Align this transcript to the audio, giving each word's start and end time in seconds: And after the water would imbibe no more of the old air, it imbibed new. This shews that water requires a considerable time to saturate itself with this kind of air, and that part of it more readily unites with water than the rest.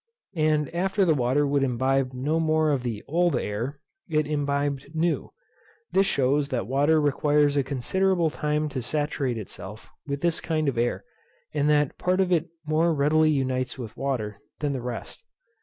And 0.35 0.73
after 0.73 1.05
the 1.05 1.13
water 1.13 1.45
would 1.45 1.61
imbibe 1.61 2.11
no 2.11 2.39
more 2.39 2.71
of 2.71 2.81
the 2.81 3.03
old 3.07 3.35
air, 3.35 3.79
it 4.09 4.25
imbibed 4.25 4.95
new. 4.95 5.31
This 5.91 6.07
shews 6.07 6.49
that 6.49 6.65
water 6.65 6.99
requires 6.99 7.55
a 7.55 7.61
considerable 7.61 8.31
time 8.31 8.67
to 8.69 8.81
saturate 8.81 9.37
itself 9.37 9.91
with 10.07 10.21
this 10.21 10.41
kind 10.41 10.67
of 10.67 10.75
air, 10.79 11.03
and 11.53 11.69
that 11.69 11.99
part 11.99 12.19
of 12.19 12.31
it 12.31 12.49
more 12.65 12.95
readily 12.95 13.29
unites 13.29 13.77
with 13.77 13.95
water 13.95 14.41
than 14.57 14.73
the 14.73 14.81
rest. 14.81 15.23